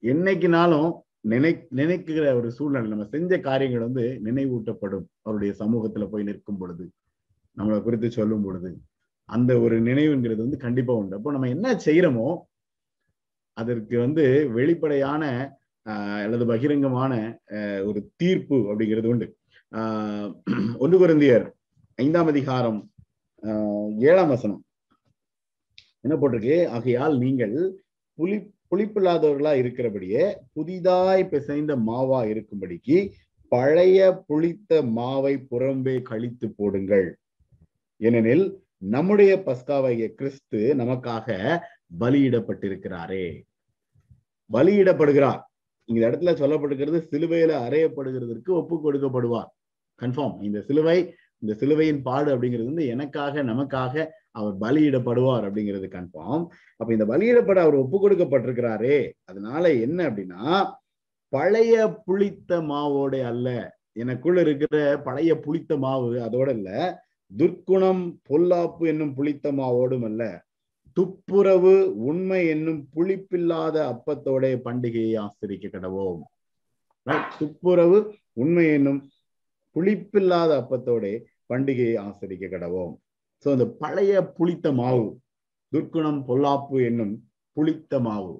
என்னைக்குனாலும் 0.02 0.90
நினை 1.32 1.50
நினைக்கிற 1.78 2.24
ஒரு 2.38 2.48
சூழ்நிலை 2.52 2.88
நம்ம 2.88 3.04
செஞ்ச 3.12 3.38
காரியங்கள் 3.40 3.86
வந்து 3.88 4.04
நினைவூட்டப்படும். 4.24 5.06
அவருடைய 5.22 5.52
சமூகத்துல 5.60 6.06
போய் 6.10 6.26
நிற்கும் 6.28 6.58
பொழுது 6.58 6.84
நம்மளை 7.56 7.78
குறித்து 7.82 8.08
சொல்லும் 8.10 8.44
பொழுது. 8.46 8.70
அந்த 9.24 9.60
ஒரு 9.60 9.82
நினைவுங்கிறது 9.82 10.36
வந்து 10.36 10.56
கண்டிப்பா 10.56 10.94
உண்டு. 10.94 11.16
அப்போ 11.16 11.30
நம்ம 11.30 11.48
என்ன 11.48 11.74
செய்யறோமோ 11.84 12.28
அதற்கு 13.52 13.98
வந்து 13.98 14.50
வெளிப்படையான 14.50 15.24
அல்லது 16.22 16.44
பகிரங்கமான 16.46 17.12
ஒரு 17.84 18.10
தீர்ப்பு 18.16 18.56
அப்படிங்கிறது 18.56 19.06
உண்டு. 19.06 19.36
ஆஹ் 19.72 20.30
ஒன்று 20.78 20.96
குருந்தியர் 20.98 21.50
ஐந்தாம் 21.94 22.26
அதிகாரம் 22.26 22.90
ஆஹ் 23.42 23.90
ஏழாம் 23.98 24.28
வசனம். 24.28 24.62
என்ன 26.00 26.16
போட்டிருக்கு? 26.16 26.66
ஆகையால் 26.68 27.18
நீங்கள் 27.18 27.56
புலி 28.18 28.36
புளிப்பில்லாதவர்களா 28.70 29.52
இருக்கிறபடியே 29.62 30.22
புதிதாய் 30.52 31.28
பிசைந்த 31.30 31.72
மாவா 31.76 32.20
இருக்கும்படிக்கு 32.30 32.98
பழைய 33.52 33.98
புளித்த 34.26 34.82
மாவை 34.82 35.34
புறம்பே 35.50 36.02
கழித்து 36.02 36.46
போடுங்கள். 36.56 37.18
ஏனெனில் 37.96 38.63
நம்முடைய 38.78 39.42
பஸ்காவாகிய 39.46 40.08
கிறிஸ்து 40.08 40.74
நமக்காக 40.78 41.58
பலியிடப்பட்டிருக்கிறாரே. 42.00 43.42
பலியிடப்படுகிறார். 44.52 45.40
இந்த 45.84 46.08
இடத்துல 46.08 46.32
சொல்லப்பட்டிருக்கிறது 46.40 46.98
சிலுவையில 47.10 47.52
அறையப்படுகிறதற்கு 47.66 48.50
ஒப்பு 48.50 48.76
கொடுக்கப்படுவார். 48.76 49.50
கன்ஃபார்ம் 50.00 50.42
இந்த 50.42 50.60
சிலுவை 50.60 51.14
இந்த 51.38 51.54
சிலுவையின் 51.54 52.02
பாடு 52.02 52.36
அப்படிங்கிறது 52.36 52.64
வந்து 52.64 52.86
எனக்காக 52.86 53.42
நமக்காக 53.42 54.06
அவர் 54.30 54.54
பலியிடப்படுவார் 54.60 55.44
அப்படிங்கிறது 55.48 55.88
கன்ஃபார்ம் 55.88 56.46
அப்ப 56.76 56.92
இந்த 56.92 57.04
பலியிடப்பட 57.04 57.58
அவர் 57.58 57.74
ஒப்பு 57.74 58.10
கொடுக்கப்பட்டிருக்கிறாரே. 58.10 59.10
அதனால 59.24 59.72
என்ன 59.72 60.10
அப்படின்னா 60.10 60.70
பழைய 61.28 62.02
புளித்த 62.04 62.60
மாவோட 62.60 63.22
அல்ல. 63.22 63.76
எனக்குள்ள 63.92 64.40
இருக்கிற 64.40 65.00
பழைய 65.04 65.38
புளித்த 65.38 65.76
மாவு 65.76 66.14
அதோட 66.14 66.48
இல்ல. 66.48 66.70
துர்க்குணம் 67.34 68.02
பொல்லாப்பு 68.28 68.84
என்னும் 68.92 69.14
புளித்த 69.18 69.52
மாவோடும் 69.58 70.06
அல்ல. 70.08 70.22
துப்புரவு 70.96 71.72
உண்மை 72.08 72.40
என்னும் 72.54 72.80
புளிப்பில்லாத 72.94 73.76
அப்பத்தோட 73.92 74.50
பண்டிகையை 74.66 75.14
ஆசிரிக்க 75.24 75.68
கடவோம். 75.68 76.20
துப்புரவு 77.40 77.98
உண்மை 78.42 78.66
என்னும் 78.76 79.00
புளிப்பில்லாத 79.76 80.50
அப்பத்தோட 80.60 81.04
பண்டிகையை 81.52 81.96
ஆசிரிக்க 82.06 82.46
கடவோம். 82.54 82.94
சோ 83.44 83.46
அந்த 83.54 83.66
பழைய 83.82 84.14
புளித்த 84.36 84.66
மாவு 84.80 85.06
துர்க்குணம் 85.72 86.20
பொல்லாப்பு 86.28 86.76
என்னும் 86.88 87.14
புளித்த 87.56 87.98
மாவு. 88.06 88.34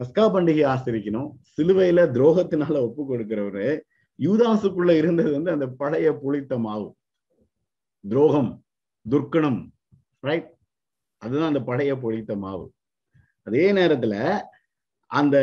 பஸ்கா 0.00 0.24
பண்டிகையை 0.34 0.68
ஆசிரிக்கணும் 0.74 1.30
சிலுவையில 1.54 2.00
துரோகத்தினால 2.16 2.74
ஒப்பு 2.86 3.02
கொடுக்கிறவரு 3.04 3.68
யூதாசுக்குள்ள 4.18 4.92
இருந்தது 5.00 5.30
வந்து 5.36 5.50
அந்த 5.56 5.66
பழைய 5.80 6.08
புளித்த 6.22 6.58
மாவு. 6.66 6.88
துரோகம் 8.08 8.50
துர்க்கணம் 9.06 9.60
ரைட் 10.20 10.48
அதுதான் 11.22 11.50
அந்த 11.52 11.60
பழைய 11.60 11.92
பொழித்த 11.96 12.36
மாவு. 12.36 12.66
அதே 13.46 13.72
நேரத்துல 13.72 14.14
அந்த 15.10 15.36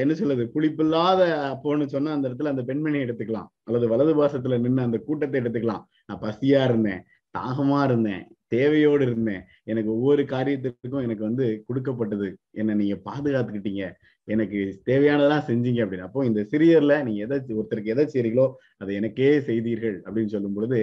என்ன 0.00 0.12
சொல்றது 0.14 0.44
புளிப்பில்லாத 0.54 1.20
அப்போன்னு 1.52 1.86
சொன்னா 1.86 2.10
அந்த 2.12 2.28
இடத்துல 2.28 2.52
அந்த 2.52 2.62
பெண்மணியை 2.62 3.04
எடுத்துக்கலாம். 3.06 3.48
அல்லது 3.64 3.88
வலது 3.88 4.12
பாசத்துல 4.20 4.58
நின்று 4.60 4.82
அந்த 4.82 4.98
கூட்டத்தை 4.98 5.40
எடுத்துக்கலாம். 5.40 5.82
நான் 6.06 6.22
பசியா 6.22 6.60
இருந்தேன் 6.64 7.02
தாகமா 7.38 7.80
இருந்தேன் 7.84 8.22
தேவையோடு 8.46 9.02
இருந்தேன். 9.02 9.42
எனக்கு 9.64 9.90
ஒவ்வொரு 9.96 10.22
காரியத்திற்கும் 10.22 11.04
எனக்கு 11.06 11.24
வந்து 11.24 11.64
கொடுக்கப்பட்டது. 11.66 12.28
என்னை 12.50 12.74
நீங்க 12.74 12.96
பாதுகாத்துக்கிட்டீங்க. 13.10 13.84
எனக்கு 14.24 14.58
தேவையானதெல்லாம் 14.86 15.46
செஞ்சீங்க 15.50 15.80
அப்படின்னு. 15.84 16.08
அப்போ 16.08 16.24
இந்த 16.24 16.40
சிறியர்ல 16.52 16.96
நீங்க 17.02 17.20
எதை 17.26 17.56
ஒருத்தருக்கு 17.58 17.94
எதை 17.94 18.06
செய்றீங்களோ 18.14 18.46
அதை 18.78 18.94
எனக்கே 18.94 19.30
செய்தீர்கள் 19.40 19.96
அப்படின்னு 20.06 20.34
சொல்லும் 20.36 20.54
பொழுது 20.54 20.80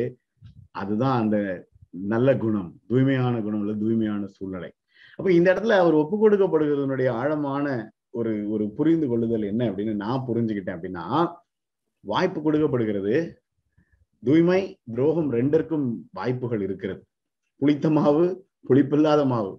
அதுதான் 0.81 1.17
அந்த 1.21 1.37
நல்ல 2.13 2.29
குணம் 2.37 2.69
தூய்மையான 2.87 3.35
குணம் 3.41 3.61
இல்லை 3.63 3.75
தூய்மையான 3.83 4.27
சூழ்நிலை. 4.27 4.69
அப்ப 5.17 5.27
இந்த 5.33 5.47
இடத்துல 5.53 5.75
அவர் 5.83 5.93
ஒப்பு 5.93 6.15
கொடுக்கப்படுகிறதுனுடைய 6.23 7.09
ஆழமான 7.19 7.67
ஒரு 8.09 8.33
ஒரு 8.49 8.65
புரிந்து 8.77 9.07
கொள்ளுதல் 9.07 9.49
என்ன 9.51 9.63
அப்படின்னு 9.69 9.93
நான் 10.03 10.25
புரிஞ்சுக்கிட்டேன் 10.27 10.77
அப்படின்னா 10.77 11.05
வாய்ப்பு 12.03 12.39
கொடுக்கப்படுகிறது. 12.41 13.15
தூய்மை 14.23 14.61
துரோகம் 14.95 15.29
ரெண்டிற்கும் 15.33 15.87
வாய்ப்புகள் 16.11 16.61
இருக்கிறது. 16.61 17.01
புளித்த 17.61 17.89
மாவு 17.89 18.25
புளிப்பில்லாத 18.69 19.21
மாவு. 19.25 19.53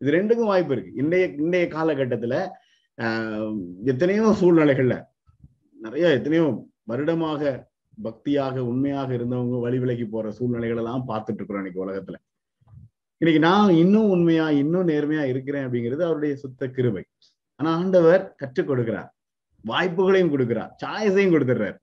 இது 0.00 0.10
ரெண்டுக்கும் 0.12 0.50
வாய்ப்பு 0.52 0.72
இருக்கு. 0.74 0.92
இன்றைய 0.94 1.26
இன்றைய 1.42 1.66
காலகட்டத்துல 1.76 2.34
ஆஹ் 2.98 3.58
எத்தனையோ 3.84 4.24
சூழ்நிலைகள்ல 4.40 4.94
நிறைய 5.78 6.06
எத்தனையோ 6.18 6.46
வருடமாக 6.84 7.42
பக்தியாக 7.98 8.64
உண்மையாக 8.70 9.10
இருந்தவங்க 9.18 9.60
வழி 9.60 9.78
விலகி 9.78 10.04
போற 10.04 10.30
சூழ்நிலைகள் 10.38 10.80
எல்லாம் 10.82 11.06
பார்த்துட்டு 11.08 11.40
இருக்கிறோம் 11.40 11.62
இன்னைக்கு 11.62 11.84
உலகத்துல. 11.86 12.18
இன்னைக்கு 13.20 13.40
நான் 13.48 13.70
இன்னும் 13.82 14.10
உண்மையா 14.14 14.46
இன்னும் 14.62 14.88
நேர்மையா 14.88 15.24
இருக்கிறேன் 15.32 15.64
அப்படிங்கிறது 15.66 16.02
அவருடைய 16.08 16.34
சுத்த 16.42 16.68
கிருபை. 16.76 17.04
ஆனா 17.60 17.70
ஆண்டவர் 17.80 18.22
கற்றுக் 18.40 18.70
கொடுக்கிறார். 18.70 19.10
வாய்ப்புகளையும் 19.64 20.32
கொடுக்கிறார். 20.34 20.70
சாய்ஸையும் 20.82 21.34
கொடுத்துடுறார். 21.34 21.78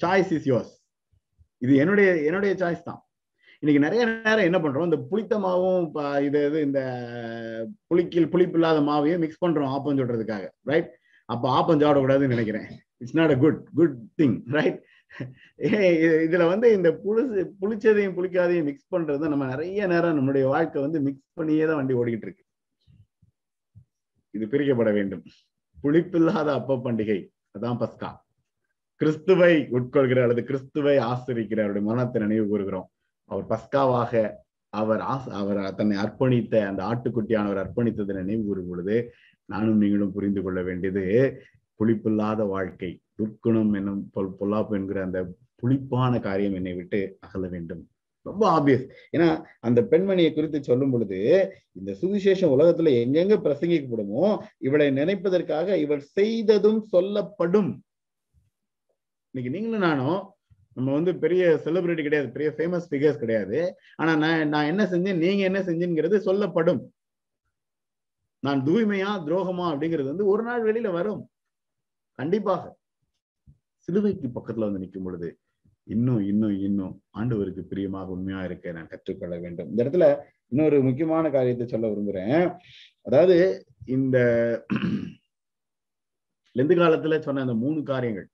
சாய்ஸ் 0.00 0.32
இஸ் 0.36 0.48
யோர்ஸ் 0.52 0.74
இது 1.64 1.72
என்னுடைய 1.82 2.08
என்னுடைய 2.28 2.52
சாய்ஸ் 2.60 2.88
தான். 2.88 3.00
இன்னைக்கு 3.62 3.80
நிறைய 3.84 4.02
நேரம் 4.06 4.48
என்ன 4.48 4.58
பண்றோம்? 4.64 4.86
இந்த 4.88 4.98
புளித்த 5.10 5.38
மாவும் 5.44 5.86
இது 6.26 6.40
இது 6.48 6.58
இந்த 6.66 6.80
புளிக்கில் 7.88 8.28
புளிப்பு 8.34 8.58
இல்லாத 8.58 8.80
மாவையும் 8.90 9.22
மிக்ஸ் 9.24 9.42
பண்றோம் 9.44 9.72
ஆப்பம் 9.76 9.98
சொல்றதுக்காக 10.00 10.44
ரைட் 10.70 10.90
அப்ப 11.24 11.44
ஆப்பம் 11.56 11.80
சாப்பிடக்கூடாதுன்னு 11.80 12.34
நினைக்கிறேன். 12.34 12.68
It's 13.00 13.16
not 13.20 13.34
a 13.34 13.38
good 13.44 13.58
good 13.78 13.96
thing 14.20 14.36
right 14.58 14.78
இதுல 16.26 16.44
வந்து 16.52 16.66
இந்த 16.76 16.88
புளிச்சு 17.04 17.42
புளிச்சதையும் 17.60 18.16
புளிக்காதையும் 18.18 18.68
மிக்ஸ் 18.68 18.92
பண்றது 18.94 19.32
நம்ம 19.32 19.46
நிறைய 19.46 19.86
நேரம் 19.92 20.16
நம்மளுடைய 20.18 20.46
வாழ்க்கை 20.54 20.78
வந்து 20.86 21.00
மிக்ஸ் 21.06 21.38
பண்ணியே 21.40 21.64
தான் 21.66 21.78
வண்டி 21.80 21.98
ஓடிக்கிட்டு 22.00 22.26
இருக்கு. 22.28 22.44
இது 24.34 24.46
பிரிக்கப்பட 24.46 24.90
வேண்டும். 24.98 25.24
புளிப்பில்லாத 25.84 26.48
அப்ப 26.58 26.80
பண்டிகை. 26.86 27.18
அதான் 27.56 27.80
பஸ்கா. 27.82 28.10
கிறிஸ்துவை 29.00 29.54
உட்கொள்கிற 29.76 30.22
அல்லது 30.22 30.42
கிறிஸ்துவை 30.44 30.94
ஆசிரிக்கிற 31.10 31.60
அவருடைய 31.64 31.84
மனத்தை 31.88 32.22
நினைவு 32.22 32.46
கூறுகிறோம். 32.52 32.88
அவர் 33.30 33.46
பஸ்காவாக 33.52 34.12
அவர் 34.72 35.02
ஆஸ் 35.12 35.28
அவர் 35.40 35.60
தன்னை 35.74 35.96
அர்ப்பணித்த 36.04 36.54
அந்த 36.70 36.80
ஆட்டுக்குட்டியானவர் 36.90 37.60
அர்ப்பணித்ததை 37.62 38.14
நினைவு 38.20 38.42
கூறும் 38.44 38.70
பொழுது 38.70 38.96
நானும் 39.52 39.80
நீங்களும் 39.82 40.14
புரிந்து 40.16 40.40
கொள்ள 40.42 40.60
வேண்டியது 40.62 41.04
புளிப்பில்லாத 41.80 42.40
வாழ்க்கை. 42.54 42.90
துர்க்குணம் 43.18 43.74
என்னும் 43.76 44.10
பொல் 44.12 44.36
பொல்லாப்பு 44.40 44.74
என்கிற 44.74 45.02
அந்த 45.02 45.20
புளிப்பான 45.62 46.20
காரியம் 46.20 46.54
என்னை 46.54 46.74
விட்டு 46.74 47.18
அகல 47.20 47.48
வேண்டும். 47.48 47.82
ரொம்ப 48.22 48.60
ஆபியஸ் 48.60 48.84
ஏன்னா 49.16 49.28
அந்த 49.60 49.80
பெண்மணியை 49.82 50.34
குறித்து 50.34 50.62
சொல்லும் 50.62 50.90
பொழுது 50.90 51.18
இந்த 51.72 51.90
சுவிசேஷம் 52.00 52.54
உலகத்துல 52.56 52.92
எங்கெங்க 53.02 53.36
பிரசங்கிக்கப்படுமோ 53.44 54.38
இவளை 54.58 54.88
நினைப்பதற்காக 54.90 55.76
இவள் 55.76 56.00
செய்ததும் 56.00 56.80
சொல்லப்படும். 56.82 57.84
இன்னைக்கு 59.34 59.60
நீங்களும் 59.60 59.86
நானும் 59.88 60.20
நம்ம 60.72 60.92
வந்து 60.92 61.16
பெரிய 61.16 61.60
செலிபிரிட்டி 61.64 62.02
கிடையாது 62.02 62.28
பெரிய 62.30 62.50
ஃபேமஸ் 62.56 62.88
ஃபிகர்ஸ் 62.90 63.18
கிடையாது. 63.18 63.58
ஆனா 63.96 64.16
நான் 64.16 64.48
நான் 64.48 64.64
என்ன 64.64 64.84
செஞ்சேன் 64.84 65.22
நீங்க 65.24 65.44
என்ன 65.44 65.60
செஞ்சீங்கிறது 65.60 66.18
சொல்லப்படும். 66.18 66.92
நான் 68.42 68.64
தூய்மையா 68.64 69.12
துரோகமா 69.26 69.64
அப்படிங்கிறது 69.70 70.04
வந்து 70.04 70.26
ஒரு 70.26 70.42
நாள் 70.42 70.64
வெளியில 70.68 70.90
வரும். 70.92 71.22
கண்டிப்பாக. 72.18 72.62
சிலுவைக்கு 73.88 74.28
பக்கத்துல 74.28 74.66
வந்து 74.68 74.80
நிற்கும் 74.80 75.04
பொழுது 75.04 75.28
இன்னும் 75.86 76.22
இன்னும் 76.30 76.56
இன்னும் 76.60 76.94
ஆண்டவருக்கு 77.18 77.62
பிரியமாக 77.70 78.12
உண்மையா 78.14 78.40
இருக்க 78.44 78.72
நான் 78.72 78.90
கற்றுக்கொள்ள 78.90 79.34
வேண்டும். 79.38 79.68
இந்த 79.70 79.80
இடத்துல 79.84 80.06
இன்னொரு 80.48 80.76
முக்கியமான 80.82 81.30
காரியத்தை 81.30 81.66
சொல்ல 81.66 81.86
விரும்புறேன். 81.88 82.44
அதாவது 83.06 83.36
இந்த 83.86 84.16
லெந்து 86.56 86.74
காலத்துல 86.76 87.18
சொன்ன 87.18 87.40
அந்த 87.40 87.54
மூணு 87.54 87.80
காரியங்கள் 87.82 88.28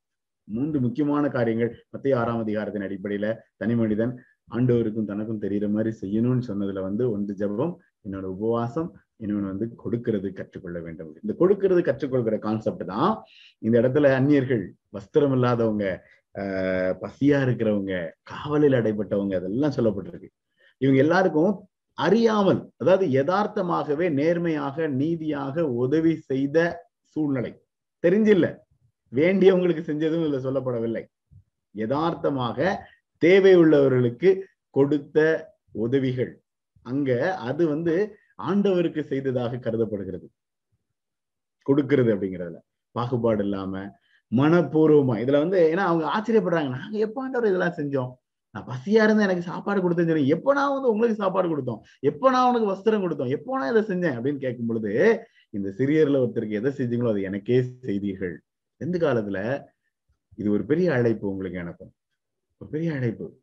மூன்று 0.49 0.79
முக்கியமான 0.81 1.25
காரியங்கள் 1.29 1.73
மத்திய 1.91 2.19
ஆறாம் 2.21 2.43
அதிகாரத்தின் 2.45 2.87
அடிப்படையில 2.87 3.27
தனி 3.57 3.75
மனிதன் 3.75 4.13
ஆண்டவருக்கும் 4.49 5.11
தனக்கும் 5.11 5.43
தெரிகிற 5.45 5.69
மாதிரி 5.69 5.91
செய்யணும்னு 6.03 6.49
சொன்னதுல 6.49 6.83
வந்து 6.83 7.05
ஒன்று 7.11 7.35
ஜபம் 7.35 7.75
என்னோட 8.07 8.27
உபவாசம் 8.37 8.91
இன்னொன்று 9.21 9.51
வந்து 9.53 9.67
கொடுக்கிறது 9.75 10.33
கற்றுக்கொள்ள 10.33 10.79
வேண்டும். 10.81 11.11
இந்த 11.23 11.35
கொடுக்கிறது 11.35 11.81
கற்றுக்கொள்கிற 11.81 12.39
கான்செப்ட் 12.39 12.85
தான் 12.85 13.13
இந்த 13.59 13.75
இடத்துல 13.81 14.11
அந்நியர்கள் 14.15 14.65
வஸ்திரம் 14.91 15.33
இல்லாதவங்க 15.33 15.85
ஆஹ் 16.35 16.95
பசியா 17.03 17.39
இருக்கிறவங்க 17.47 17.95
காவலில் 18.23 18.79
அடைப்பட்டவங்க 18.81 19.35
அதெல்லாம் 19.37 19.77
சொல்லப்பட்டிருக்கு. 19.77 20.31
இவங்க 20.81 20.99
எல்லாருக்கும் 21.01 21.53
அறியாமல் 21.99 22.61
அதாவது 22.77 23.07
யதார்த்தமாகவே 23.09 24.07
நேர்மையாக 24.13 24.87
நீதியாக 24.89 25.67
உதவி 25.85 26.15
செய்த 26.31 26.59
சூழ்நிலை. 27.17 27.53
தெரிஞ்சில்ல? 28.05 28.47
வேண்டியவங்களுக்கு 29.13 29.83
செஞ்சதும் 29.87 30.25
இதுல 30.25 30.41
சொல்லப்படவில்லை. 30.47 31.05
யதார்த்தமாக 31.75 32.59
தேவை 33.23 33.57
உள்ளவர்களுக்கு 33.57 34.31
கொடுத்த 34.71 35.19
உதவிகள். 35.73 36.33
அங்க 36.87 37.11
அது 37.39 37.63
வந்து 37.69 37.95
ஆண்டவருக்கு 38.39 39.01
செய்ததாக 39.01 39.57
கருதப்படுகிறது. 39.57 40.31
கொடுக்கிறது 41.63 42.17
அப்படிங்கிறதுல. 42.17 42.59
பாகுபாடு 42.91 43.43
இல்லாம 43.43 43.75
மனப்பூர்வமா. 44.33 45.15
இதுல 45.25 45.39
வந்து 45.39 45.73
ஏன்னா 45.73 45.85
அவங்க 45.91 46.05
ஆச்சரியப்படுறாங்க. 46.15 46.69
நாங்க 46.69 46.99
எப்ப 46.99 47.23
ஆண்டவர் 47.23 47.49
இதெல்லாம் 47.49 47.77
செஞ்சோம்? 47.77 48.13
நான் 48.51 48.67
பசியா 48.67 49.03
இருந்தா 49.05 49.23
எனக்கு 49.23 49.43
சாப்பாடு 49.43 49.81
கொடுத்தேன்னு 49.81 50.07
சொல்லி 50.07 50.27
எப்ப 50.27 50.53
நான் 50.53 50.73
வந்து 50.73 50.91
உங்களுக்கு 50.91 51.23
சாப்பாடு 51.23 51.49
கொடுத்தோம்? 51.49 51.81
எப்ப 52.01 52.31
நான் 52.31 52.55
உனக்கு 52.55 52.69
வஸ்திரம் 52.73 53.05
கொடுத்தோம்? 53.05 53.29
எப்போ 53.29 53.59
நான் 53.59 53.77
இதை 53.77 53.83
செஞ்சேன்? 53.83 54.17
அப்படின்னு 54.17 54.37
கேட்கும் 54.37 54.67
பொழுது 54.67 54.93
இந்த 55.51 55.69
சிறியர்ல 55.79 56.21
ஒருத்தருக்கு 56.25 56.59
எதை 56.61 56.73
செஞ்சீங்களோ 56.73 57.09
அது 57.09 57.23
எனக்கே 57.23 57.63
செய்தீர்கள். 57.63 58.43
எந்த 58.77 58.99
காலத்துல 58.99 59.65
இது 60.37 60.51
ஒரு 60.51 60.65
பெரிய 60.65 60.93
அழைப்பு 60.93 61.31
உங்களுக்கு 61.31 61.59
எனக்கும். 61.59 61.95
ஒரு 62.57 62.71
பெரிய 62.71 62.93
அழைப்பு. 62.93 63.43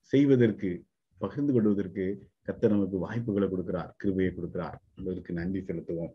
செய்வதற்கு 0.00 0.84
பகிர்ந்து 1.18 1.52
கொள்வதற்கு 1.52 2.29
கத்த 2.48 2.68
நமக்கு 2.68 2.98
வாய்ப்புகளை 2.98 3.46
கொடுக்கிறார் 3.48 3.90
கிருபையை 3.96 4.30
கொடுக்கிறார். 4.36 4.76
என்பதற்கு 4.96 5.32
நன்றி 5.32 5.60
செலுத்துவோம் 5.68 6.12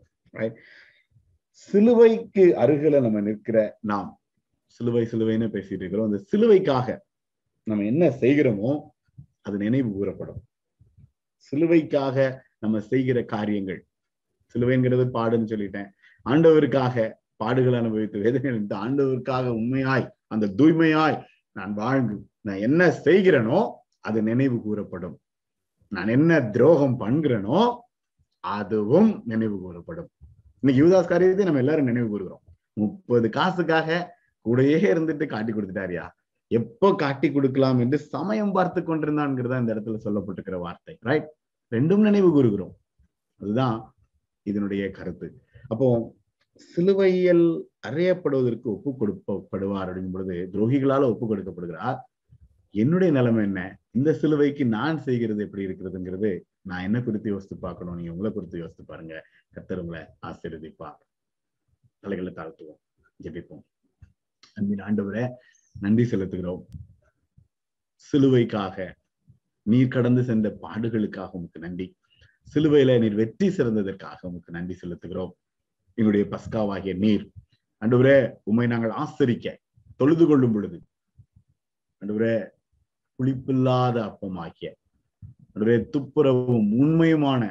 சிலுவைக்கு 1.68 2.44
அருகில 2.62 3.00
நம்ம 3.00 3.20
நிற்கிற 3.20 3.58
நாம் 3.80 4.10
சிலுவை 4.66 5.04
சிலுவைன்னு 5.12 5.46
பேசிட்டு 5.54 5.82
இருக்கிறோம். 5.82 6.08
அந்த 6.10 6.20
சிலுவைக்காக 6.30 6.88
நம்ம 7.62 7.84
என்ன 7.84 8.08
செய்கிறோமோ 8.22 8.72
அது 9.42 9.56
நினைவு 9.56 9.90
கூறப்படும். 9.92 10.40
சிலுவைக்காக 11.46 12.16
நம்ம 12.58 12.80
செய்கிற 12.80 13.18
காரியங்கள் 13.34 13.80
சிலுவைங்கிறது 14.54 15.04
பாடுன்னு 15.16 15.50
சொல்லிட்டேன். 15.52 15.88
ஆண்டவருக்காக 16.26 17.06
பாடுகள் 17.36 17.78
அனுபவித்து 17.80 18.22
வேதனை 18.24 18.50
ஆண்டவருக்காக 18.84 19.46
உண்மையாய் 19.60 20.06
அந்த 20.34 20.46
தூய்மையாய் 20.58 21.16
நான் 21.52 21.74
வாழ்ந்து 21.74 22.16
நான் 22.46 22.64
என்ன 22.66 22.82
செய்கிறேனோ 23.04 23.60
அது 24.08 24.18
நினைவு 24.22 24.56
கூறப்படும். 24.62 25.16
நான் 25.96 26.10
என்ன 26.16 26.32
துரோகம் 26.54 26.96
பண்கிறேனோ 27.02 27.58
அதுவும் 28.44 29.10
நினைவு 29.30 29.56
கூறப்படும். 29.62 30.08
இன்னைக்கு 30.62 30.80
யுவதாஸ் 30.82 31.10
காரியத்தை 31.12 31.44
நம்ம 31.48 31.62
எல்லாரும் 31.62 31.88
நினைவு 31.90 32.08
கூறுகிறோம். 32.08 32.42
முப்பது 32.80 33.26
காசுக்காக 33.36 33.98
கூடயே 34.46 34.78
இருந்துட்டு 34.92 35.26
காட்டி 35.32 35.52
கொடுத்துட்டாரியா? 35.52 36.04
எப்போ 36.50 36.88
காட்டி 37.02 37.28
கொடுக்கலாம் 37.36 37.78
என்று 37.84 37.98
சமயம் 38.14 38.52
பார்த்து 38.56 38.80
கொண்டிருந்தான்ங்கிறதா 38.80 39.60
இந்த 39.62 39.72
இடத்துல 39.74 40.00
சொல்லப்பட்டிருக்கிற 40.06 40.58
வார்த்தை 40.64 40.94
ரைட் 41.08 41.30
ரெண்டும் 41.72 42.04
நினைவு 42.08 42.28
கூறுகிறோம். 42.36 42.74
அதுதான் 43.40 43.78
இதனுடைய 44.50 44.84
கருத்து. 44.98 45.28
அப்போ 45.72 45.88
சிலுவையில் 46.74 47.46
அறியப்படுவதற்கு 47.88 48.68
ஒப்பு 48.74 48.90
கொடுக்கப்படுவார் 49.00 49.88
அப்படிங்கும் 49.88 50.16
பொழுது 50.18 50.36
துரோகிகளால 50.52 51.08
ஒப்பு 51.12 51.24
கொடுக்கப்படுகிறார். 51.32 51.98
என்னுடைய 52.82 53.10
நிலைமை 53.12 53.42
என்ன? 53.44 53.60
இந்த 53.90 54.10
சிலுவைக்கு 54.12 54.64
நான் 54.66 54.98
செய்கிறது 55.00 55.42
எப்படி 55.42 55.66
இருக்கிறதுங்கிறது 55.66 56.30
நான் 56.62 56.82
என்ன 56.82 57.02
குறித்து 57.02 57.28
யோசித்து 57.30 57.56
பார்க்கணும்? 57.56 57.94
நீங்க 57.94 58.10
உங்களை 58.10 58.30
குறித்து 58.32 58.58
யோசித்து 58.58 58.84
பாருங்க. 58.84 59.14
கத்தர் 59.54 59.82
உங்களை 59.82 60.02
ஆசீர்வதிப்பா 60.26 60.88
தலைகளை 62.00 62.32
தாழ்த்துவோம். 62.32 62.80
ஜெபிப்போம். 63.22 63.62
அன்பின் 64.54 64.82
ஆண்டவரை 64.88 65.30
நன்றி 65.80 66.04
செலுத்துகிறோம். 66.04 66.62
சிலுவைக்காக 68.06 68.94
நீர் 69.62 69.88
கடந்து 69.88 70.24
சென்ற 70.24 70.48
பாடுகளுக்காக 70.62 71.30
உமக்கு 71.30 71.60
நன்றி. 71.60 71.96
சிலுவையில 72.54 72.98
நீர் 73.00 73.14
வெற்றி 73.14 73.48
சிறந்ததற்காக 73.48 74.16
உமக்கு 74.20 74.52
நன்றி 74.52 74.76
செலுத்துகிறோம். 74.82 75.32
எங்களுடைய 75.94 76.24
பஸ்காவாகிய 76.32 76.96
நீர். 76.96 77.24
அன்றுவரே 77.84 78.18
உண்மை 78.42 78.66
நாங்கள் 78.66 78.94
ஆசரிக்க 79.04 79.56
தொழுது 79.96 80.26
கொள்ளும் 80.26 80.52
பொழுது. 80.52 80.78
அன்றுவரே 82.02 82.34
புளிப்பில்லாத 83.18 83.96
அப்பமாகிய. 84.08 84.68
அவருடைய 85.52 85.78
துப்புரவும் 85.92 86.68
உண்மையுமான 86.80 87.42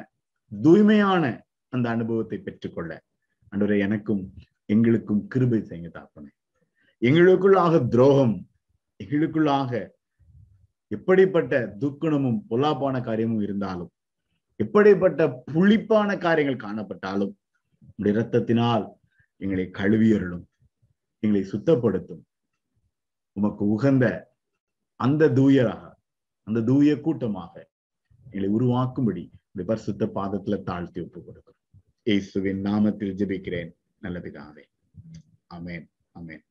தூய்மையான 0.62 1.24
அந்த 1.68 1.86
அனுபவத்தை 1.88 2.38
பெற்றுக்கொள்ள 2.38 3.02
அன்றுவரை 3.48 3.78
எனக்கும் 3.78 4.34
எங்களுக்கும் 4.64 5.26
கிருபை 5.26 5.60
செய்ய 5.62 5.88
தாப்பனே. 5.88 6.30
எங்களுக்குள்ளாக 7.00 7.88
துரோகம் 7.88 8.36
எங்களுக்குள்ளாக 9.04 9.88
எப்படிப்பட்ட 10.88 11.76
துக்குணமும் 11.80 12.40
பொல்லாப்பான 12.50 13.02
காரியமும் 13.02 13.40
இருந்தாலும் 13.40 13.90
எப்படிப்பட்ட 14.56 15.42
புளிப்பான 15.52 16.18
காரியங்கள் 16.18 16.64
காணப்பட்டாலும் 16.66 17.32
உடைய 17.96 18.12
இரத்தத்தினால் 18.12 18.84
எங்களை 19.36 19.64
கழுவியருளும் 19.72 20.44
எங்களை 21.18 21.42
சுத்தப்படுத்தும். 21.50 22.22
உமக்கு 23.32 23.62
உகந்த 23.66 24.34
அந்த 24.96 25.28
தூயராக 25.28 25.84
அந்த 26.46 26.60
தூய 26.60 27.00
கூட்டமாக 27.00 27.54
எங்களை 28.30 28.48
உருவாக்கும்படி 28.54 29.24
இந்த 29.52 29.62
பரிசுத்த 29.66 30.06
பாதத்துல 30.14 30.62
தாழ்த்தி 30.62 31.00
ஒப்பு 31.00 31.18
கொடுக்கிறோம். 31.20 31.60
இயேசுவின் 32.02 32.62
நாமத்தில் 32.62 33.16
ஜெபிக்கிறேன். 33.20 33.70
நல்லதுக்காக 34.02 34.56
அமேன் 35.54 35.86
அமேன் 36.18 36.44